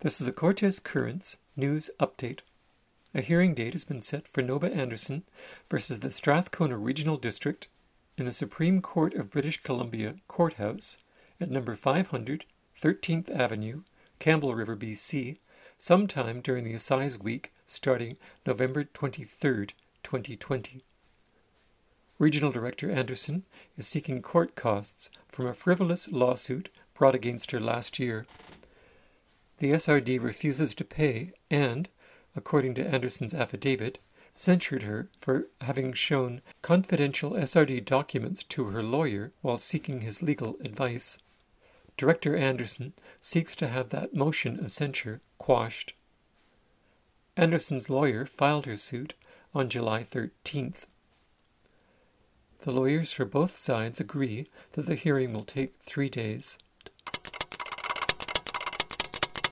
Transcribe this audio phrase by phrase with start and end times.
[0.00, 2.42] This is a Cortes Currents news update.
[3.16, 5.24] A hearing date has been set for Noba Anderson
[5.68, 7.66] versus the Strathcona Regional District
[8.16, 10.98] in the Supreme Court of British Columbia Courthouse
[11.40, 12.44] at number 500,
[12.80, 13.82] 13th Avenue,
[14.20, 15.38] Campbell River, BC,
[15.78, 19.66] sometime during the Assize Week starting November 23,
[20.04, 20.84] 2020.
[22.20, 23.42] Regional Director Anderson
[23.76, 28.26] is seeking court costs from a frivolous lawsuit brought against her last year
[29.58, 31.88] the SRD refuses to pay and,
[32.36, 33.98] according to Anderson's affidavit,
[34.34, 40.56] censured her for having shown confidential SRD documents to her lawyer while seeking his legal
[40.60, 41.18] advice.
[41.96, 45.94] Director Anderson seeks to have that motion of censure quashed.
[47.36, 49.14] Anderson's lawyer filed her suit
[49.54, 50.86] on July 13th.
[52.60, 56.58] The lawyers for both sides agree that the hearing will take three days.